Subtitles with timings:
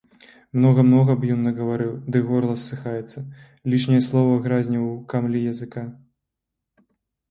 [0.61, 3.19] Многа-многа б ён нагаварыў, ды горла ссыхаецца,
[3.75, 5.89] лішняе слова гразне ў камлі языка.